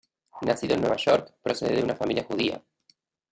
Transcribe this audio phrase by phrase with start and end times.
[0.41, 2.63] Nacido en Nueva York, procede de una familia judía.